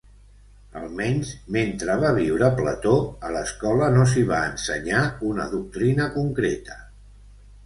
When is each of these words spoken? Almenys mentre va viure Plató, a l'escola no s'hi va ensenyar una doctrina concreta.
Almenys 0.79 1.33
mentre 1.57 1.97
va 2.03 2.09
viure 2.15 2.49
Plató, 2.61 2.93
a 3.27 3.31
l'escola 3.35 3.91
no 3.99 4.07
s'hi 4.15 4.25
va 4.33 4.41
ensenyar 4.55 5.03
una 5.33 5.47
doctrina 5.53 6.09
concreta. 6.19 6.81